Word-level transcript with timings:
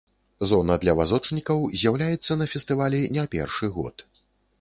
Зона 0.51 0.77
для 0.85 0.93
вазочнікаў 0.99 1.61
з'яўляецца 1.81 2.37
на 2.43 2.47
фестывалі 2.53 3.03
не 3.19 3.27
першы 3.37 3.71
год. 3.77 4.05